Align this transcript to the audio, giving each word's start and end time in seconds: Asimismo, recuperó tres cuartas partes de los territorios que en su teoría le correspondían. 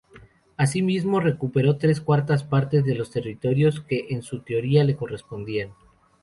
Asimismo, 0.57 1.19
recuperó 1.19 1.77
tres 1.77 2.01
cuartas 2.01 2.43
partes 2.43 2.83
de 2.85 2.95
los 2.95 3.11
territorios 3.11 3.81
que 3.81 4.07
en 4.09 4.23
su 4.23 4.39
teoría 4.39 4.83
le 4.83 4.95
correspondían. 4.95 5.73